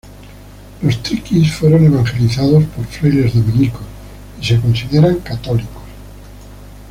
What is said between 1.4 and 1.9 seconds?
fueron